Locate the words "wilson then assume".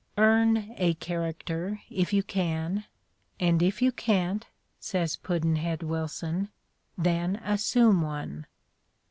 5.83-8.01